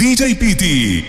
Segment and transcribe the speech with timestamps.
[0.00, 1.04] DJ Piti.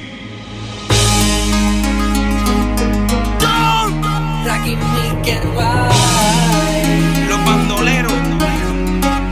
[7.29, 8.11] Los bandoleros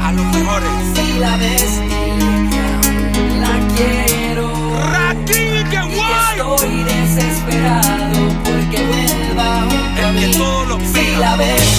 [0.02, 0.70] a los mejores.
[0.96, 1.98] Si la bestia
[3.42, 4.48] la quiero.
[4.94, 6.40] Raquique guay.
[6.40, 9.68] Estoy desesperado porque vuelva.
[9.98, 11.79] El que todo lo Si la bestia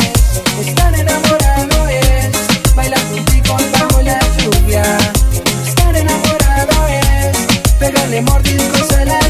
[8.11, 9.20] tiene mordiscos en el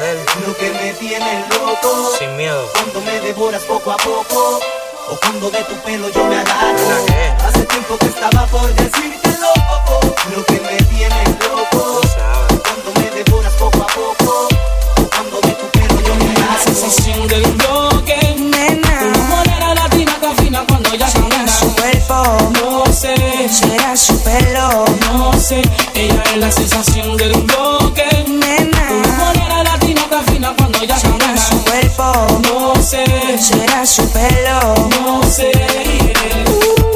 [0.00, 2.12] lo que me tiene loco.
[2.18, 2.66] Sin miedo.
[2.72, 4.58] Cuando me devoras poco a poco.
[5.10, 7.04] O cuando de tu pelo yo me agarro.
[7.46, 10.00] Hace tiempo que estaba por decirte loco.
[10.34, 12.00] Lo que me tiene loco.
[12.48, 14.48] Cuando me devoras poco a poco.
[14.96, 16.50] O cuando de tu pelo yo me agarro.
[16.50, 18.36] La sensación del bloque.
[18.38, 19.12] Nena.
[19.12, 21.48] Tu morena latina tan fina cuando ya camina.
[21.48, 22.52] su cuerpo.
[22.62, 23.14] No sé.
[23.50, 24.86] Será su pelo.
[25.12, 25.60] No sé.
[25.94, 27.79] Ella es la sensación del bloque.
[32.90, 33.38] sé.
[33.38, 34.74] Será su pelo.
[35.02, 35.52] No sé.
[36.48, 36.89] Uh.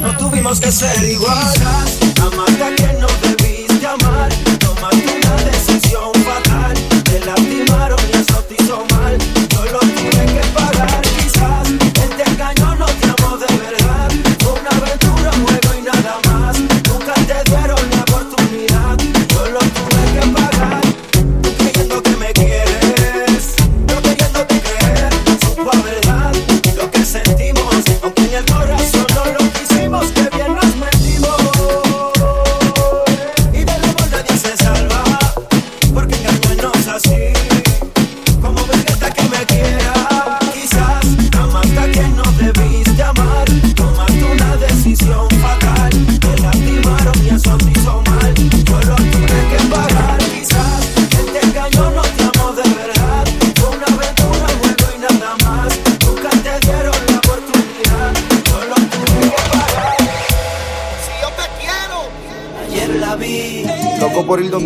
[0.00, 1.54] No tuvimos que ser igual.
[2.22, 3.49] Amarte a quien no debía.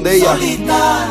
[0.04, 0.20] de.
[0.20, 1.08] Solita,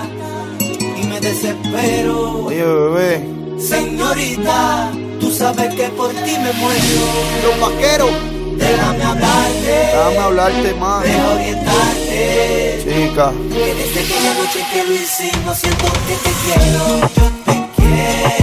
[0.60, 2.46] y me desespero.
[2.46, 3.60] Oye, bebé.
[3.60, 7.06] Señorita, tú sabes que por ti me muero.
[7.44, 8.12] Los vaqueros.
[8.58, 9.68] Déjame hablarte.
[9.68, 11.04] Déjame hablarte más.
[11.04, 12.84] Déjame orientarte.
[12.84, 13.34] Chica.
[13.52, 16.84] Que desde aquella noche que lo hicimos siento que te quiero.
[17.16, 18.43] Yo te quiero.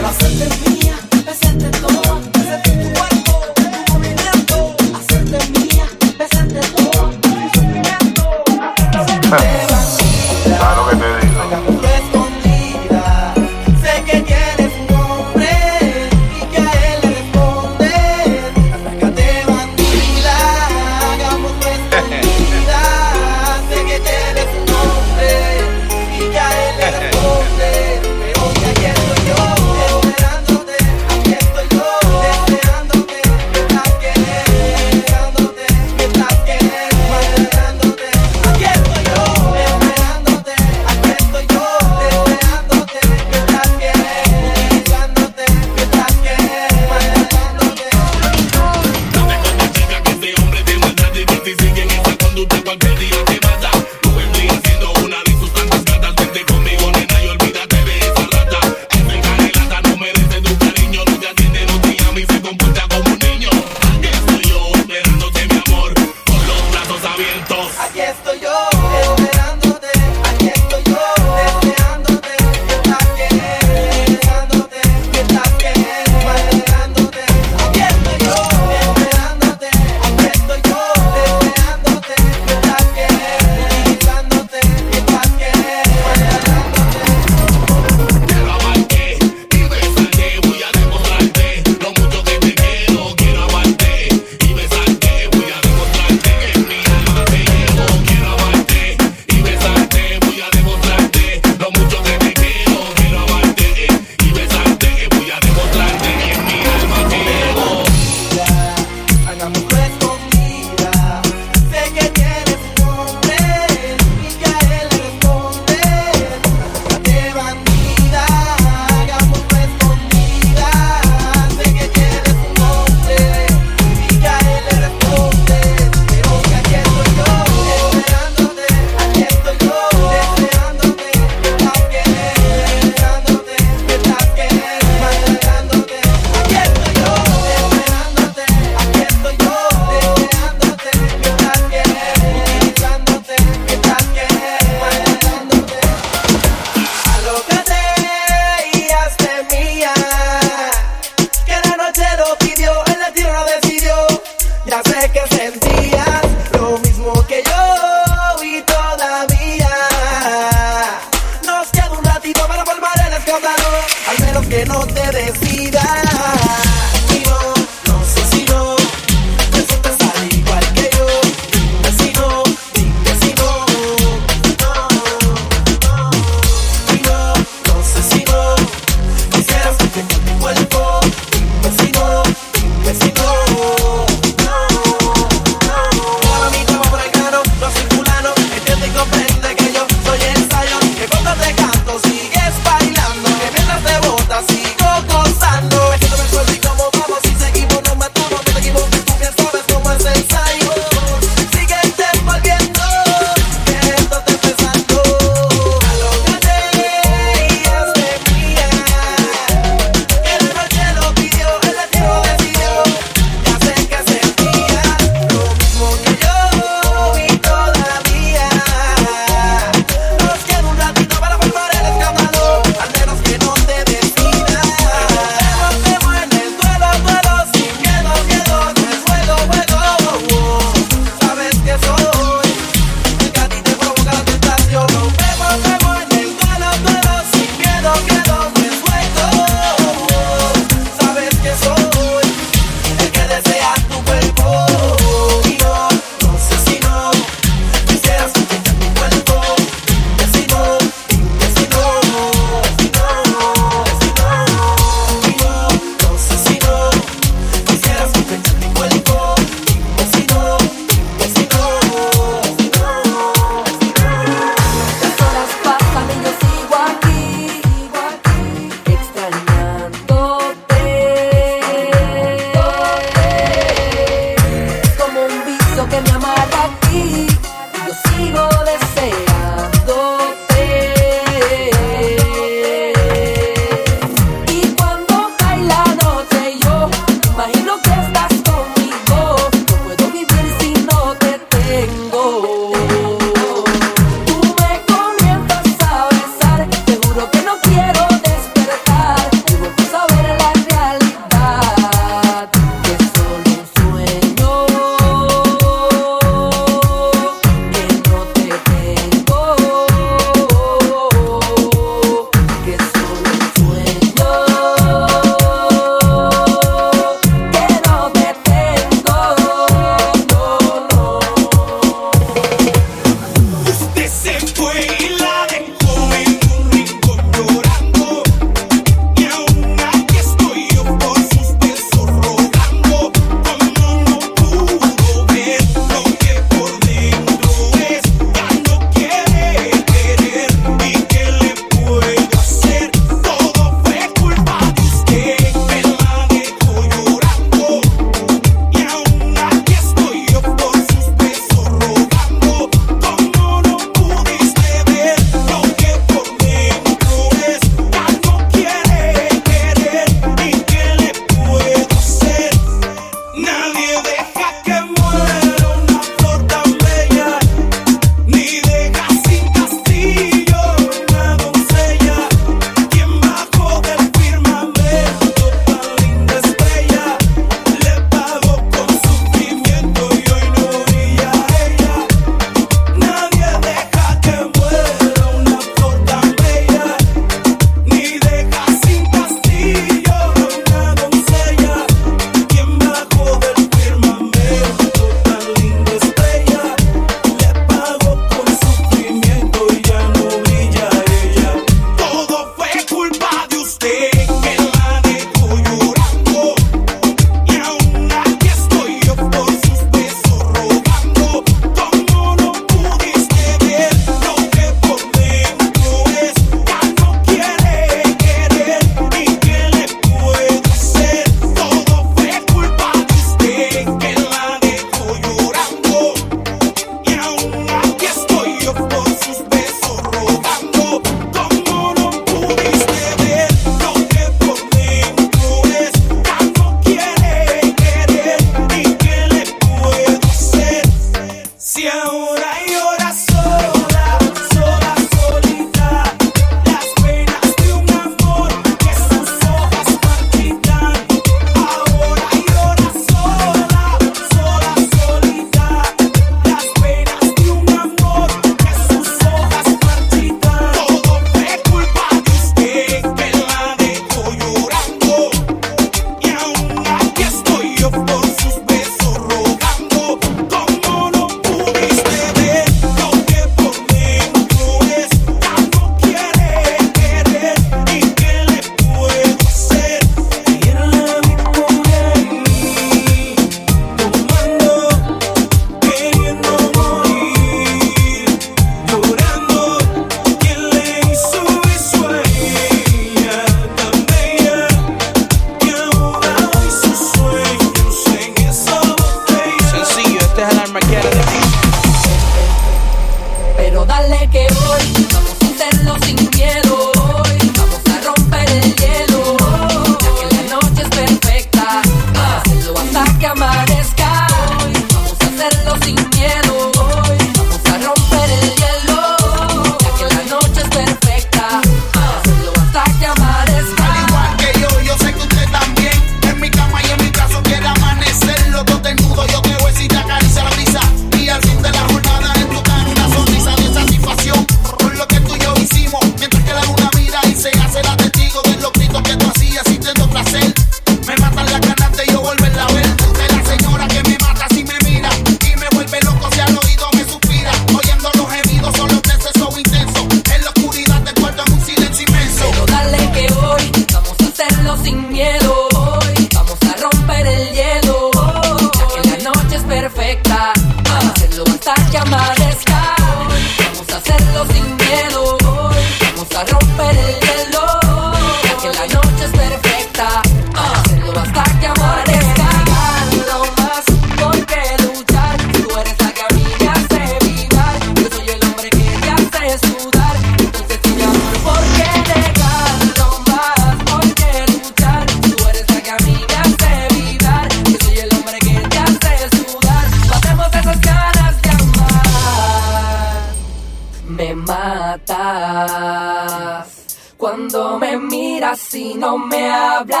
[597.16, 600.00] Cuando me miras y no me hablas.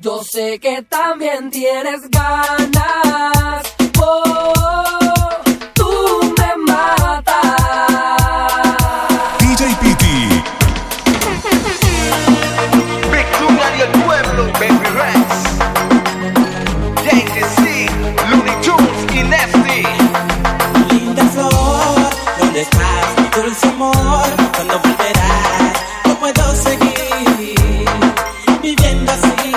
[0.00, 3.62] Yo sé que también tienes ganas.
[4.00, 4.52] Oh,
[5.74, 7.34] tú me matas.
[9.38, 10.04] DJ PT.
[13.12, 15.28] Big Tuna y pueblo, Baby Rex.
[17.04, 17.60] JTC,
[18.30, 19.82] Looney Tunes y Nasty.
[20.88, 22.00] Linda flor,
[22.38, 23.21] ¿dónde estás?
[23.52, 23.92] dulce amor,
[24.54, 25.72] cuando volverás,
[26.06, 27.54] no puedo seguir
[28.62, 29.52] viviendo así.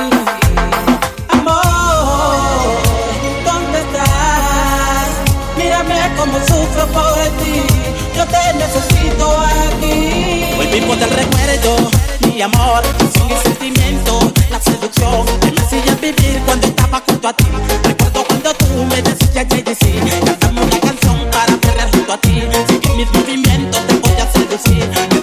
[1.29, 1.55] Amor,
[3.45, 5.09] ¿dónde estás?
[5.57, 7.63] Mírame como sufro por ti,
[8.15, 10.55] yo te necesito aquí.
[10.59, 11.89] Hoy vivo del recuerdo,
[12.21, 12.83] mi amor,
[13.17, 17.45] son mis sentimientos, la seducción que me hacía vivir cuando estaba junto a ti.
[17.83, 20.34] Recuerdo cuando tú me decías, sí, sí,
[24.55, 25.14] I see.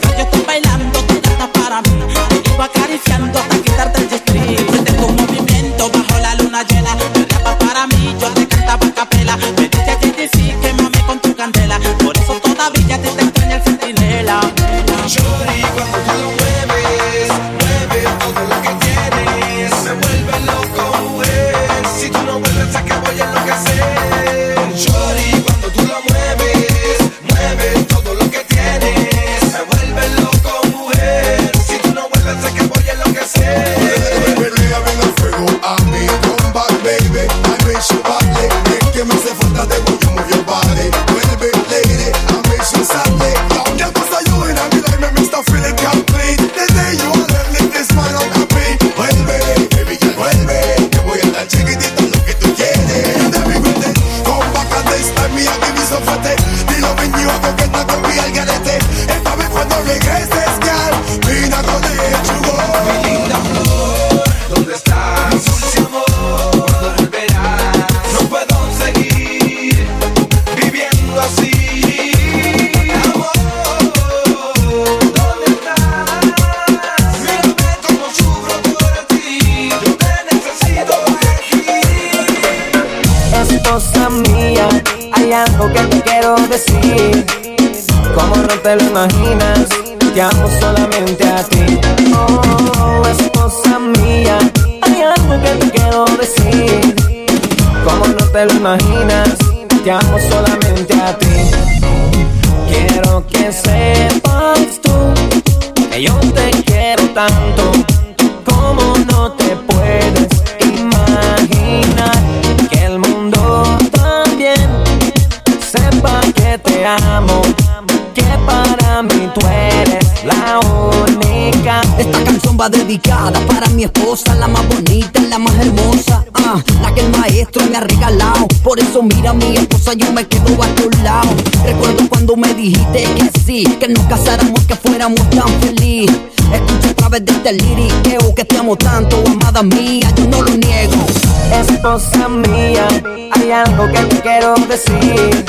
[128.92, 129.02] eso.
[129.02, 131.30] Mira mi esposa, yo me quedo a tu lado.
[131.64, 136.10] Recuerdo cuando me dijiste que sí, que nos casáramos, que fuéramos tan feliz.
[136.52, 140.56] Escucho a través de este liriqueo que te amo tanto, amada mía, yo no lo
[140.56, 141.06] niego.
[141.52, 142.86] Esposa mía,
[143.32, 145.44] hay algo que te quiero decir.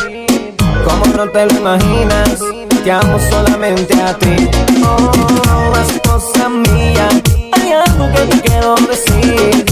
[0.86, 2.40] Como no te lo imaginas,
[2.84, 4.50] te amo solamente a ti.
[4.86, 7.10] Oh, esposa mía,
[7.52, 9.66] hay algo que te quiero decir.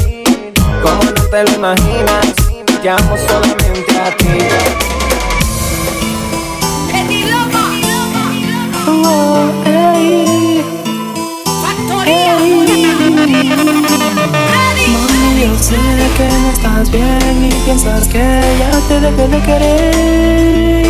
[0.84, 2.41] Como no te lo imaginas
[2.84, 4.28] llamo solamente a ti.
[8.88, 9.52] Oh,
[14.52, 15.78] Mami, yo sé
[16.18, 20.88] que no estás bien y piensas que ya te dejé de querer.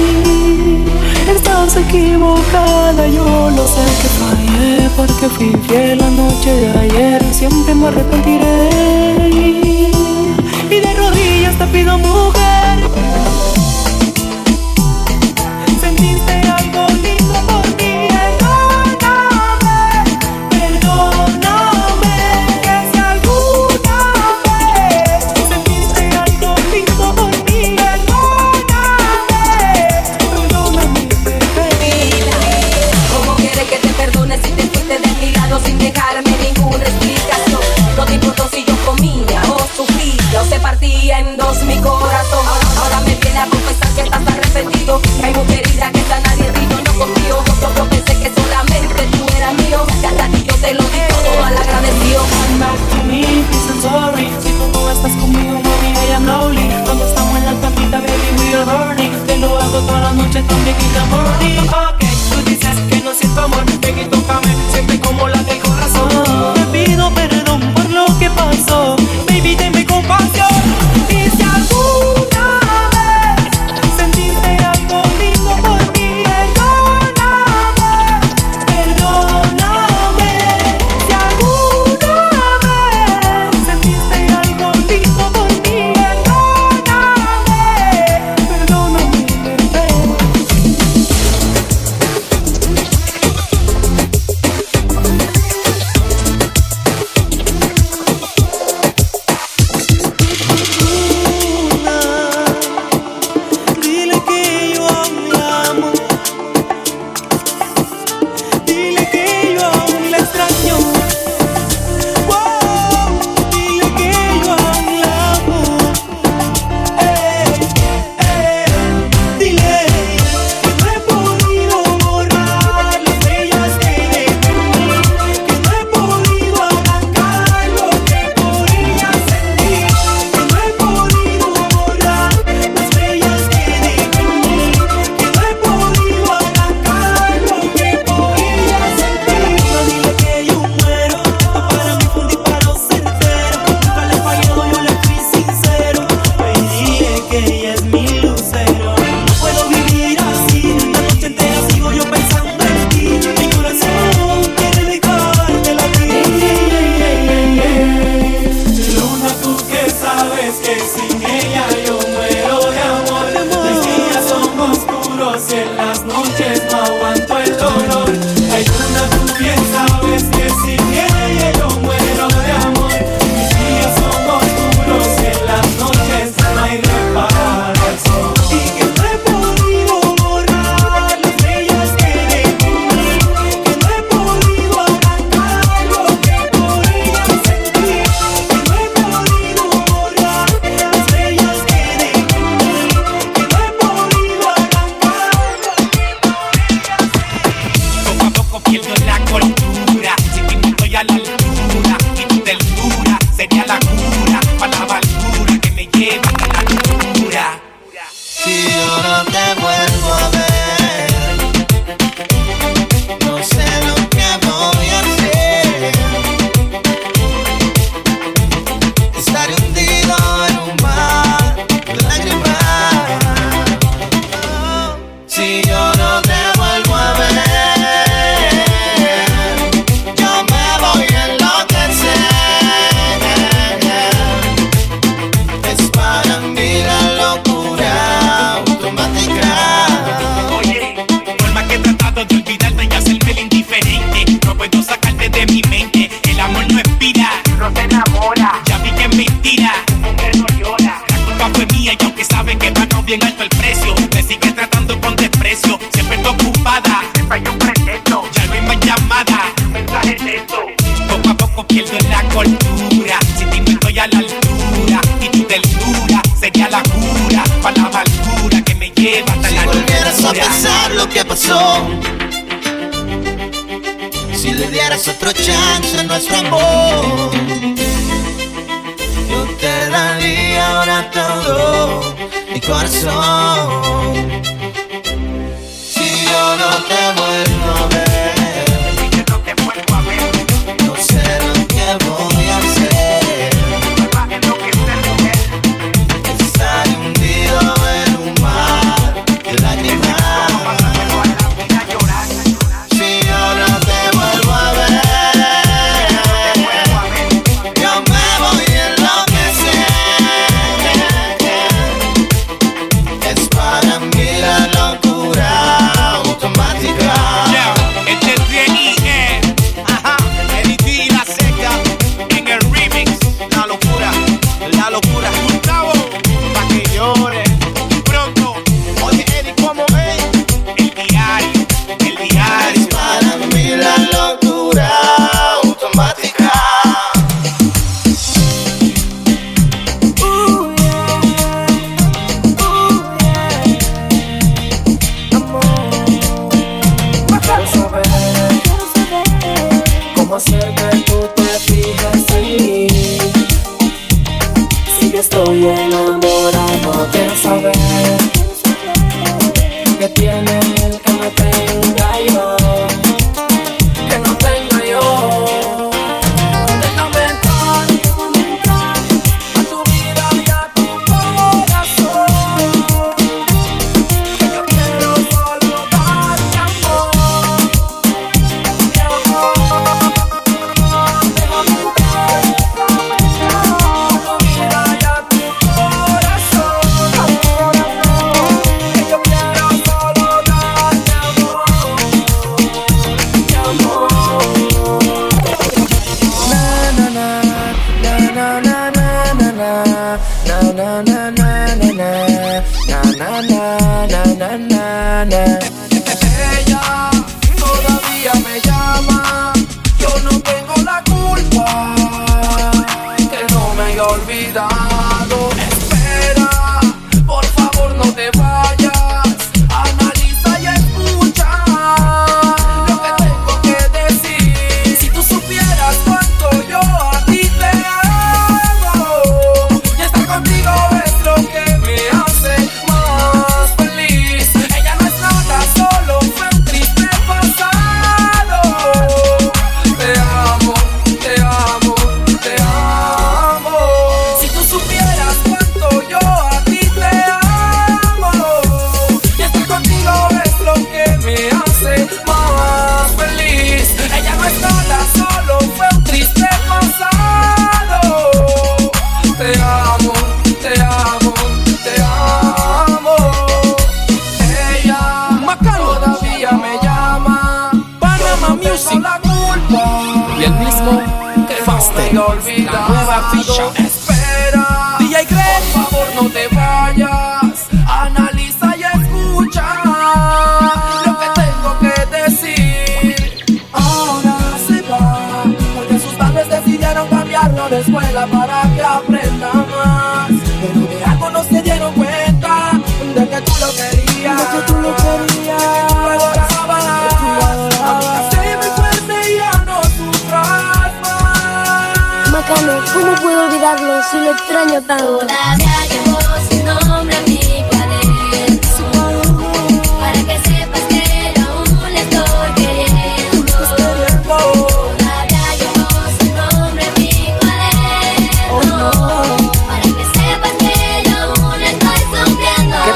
[1.28, 7.22] Estás equivocada, yo lo sé que fallé porque fui fiel la noche de ayer.
[7.34, 9.71] Siempre me arrepentiré.
[11.84, 12.41] 让目光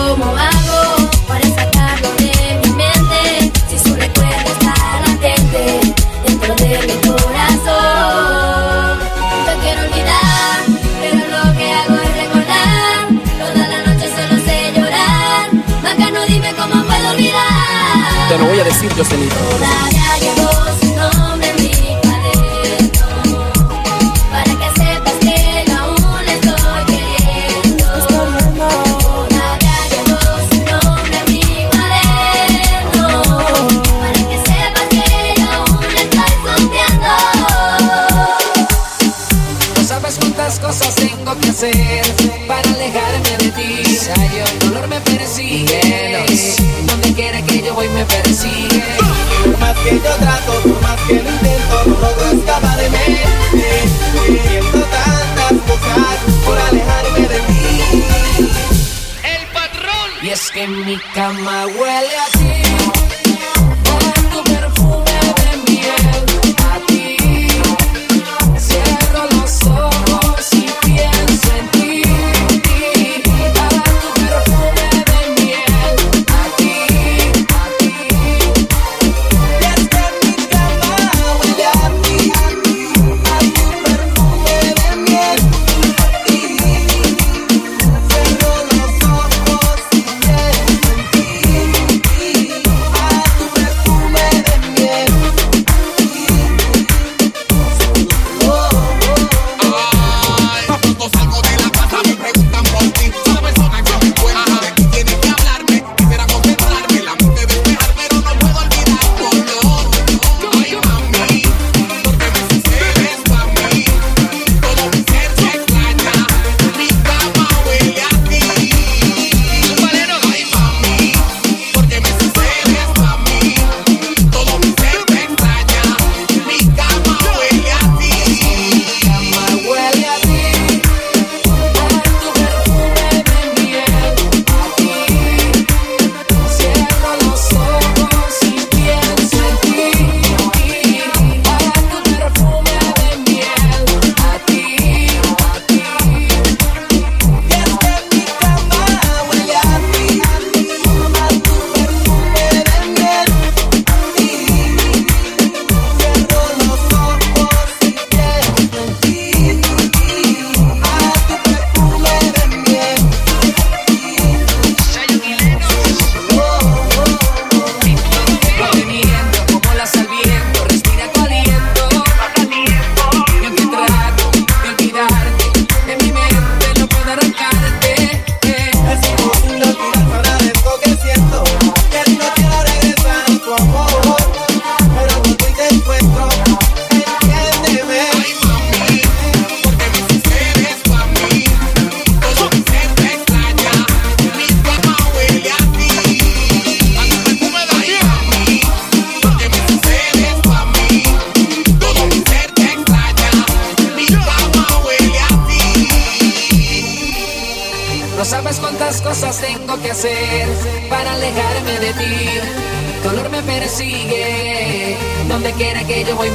[18.82, 20.03] olvidar Te lo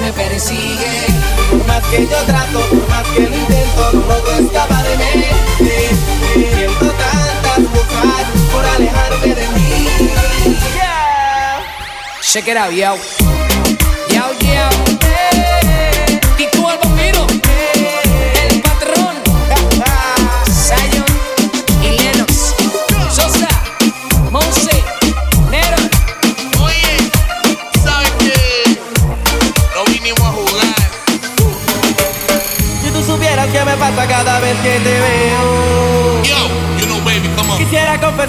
[0.09, 1.05] me persigue.
[1.49, 5.25] Por más que yo trato, por más que lo intento, no logro escapar de mí.
[6.33, 9.87] Siento tantas bocas por alejarme de mí.
[10.73, 11.63] Yeah.
[12.21, 12.95] Check it out, yo.
[14.09, 14.69] Yo, yo.
[15.05, 16.19] Eh, hey.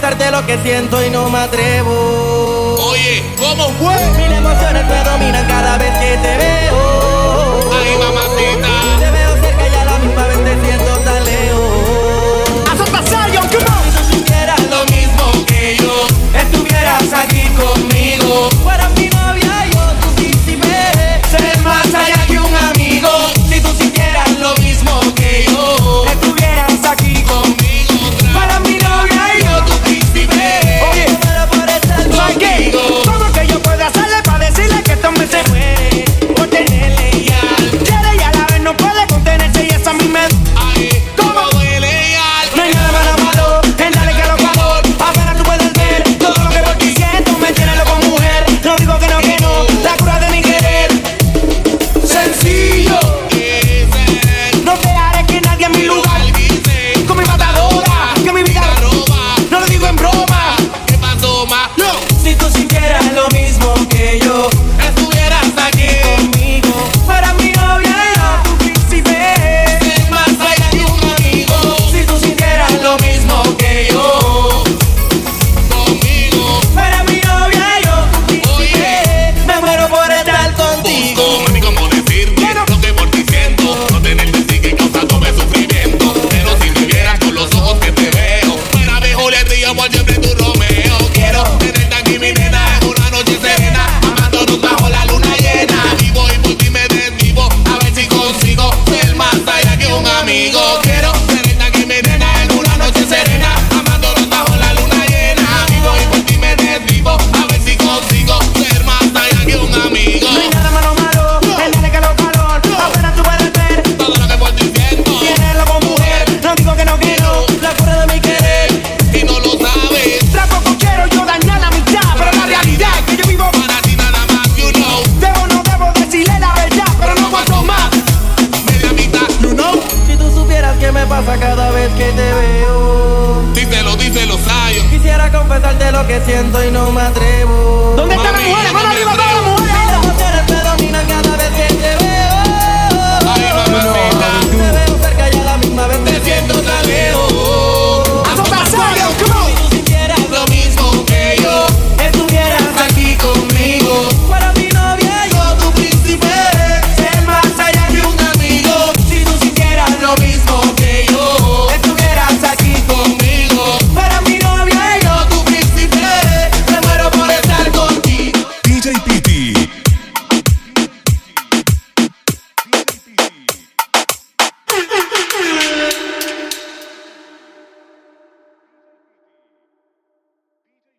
[0.00, 2.74] expresarte lo que siento y no me atrevo.
[2.90, 3.94] Oye, ¿cómo fue?
[4.16, 6.69] Mil emociones me dominan cada vez que te veo.